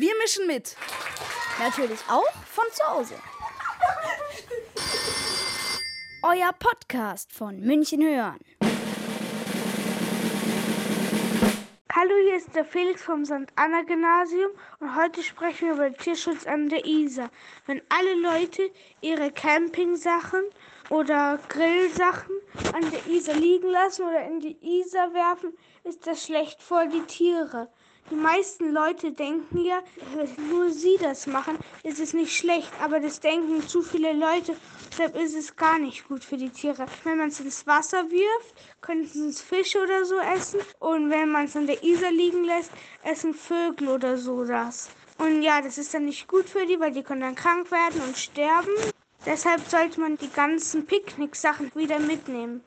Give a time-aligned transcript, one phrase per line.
[0.00, 0.76] Wir mischen mit.
[1.58, 3.14] Natürlich auch von zu Hause.
[6.22, 8.38] Euer Podcast von München hören.
[11.92, 13.52] Hallo, hier ist der Felix vom St.
[13.56, 17.30] Anna Gymnasium und heute sprechen wir über Tierschutz an der Isar.
[17.66, 18.70] Wenn alle Leute
[19.02, 20.44] ihre Campingsachen
[20.88, 22.36] oder Grillsachen
[22.72, 25.52] an der Isar liegen lassen oder in die Isar werfen,
[25.84, 27.68] ist das schlecht für die Tiere.
[28.10, 29.82] Die meisten Leute denken ja,
[30.50, 34.56] nur sie das machen, ist es nicht schlecht, aber das denken zu viele Leute,
[34.90, 36.86] deshalb ist es gar nicht gut für die Tiere.
[37.04, 41.44] Wenn man es ins Wasser wirft, könnten es Fische oder so essen und wenn man
[41.44, 42.72] es an der Isar liegen lässt,
[43.04, 44.88] essen Vögel oder so das.
[45.18, 48.00] Und ja, das ist dann nicht gut für die, weil die können dann krank werden
[48.00, 48.72] und sterben.
[49.26, 52.64] Deshalb sollte man die ganzen Picknicksachen wieder mitnehmen.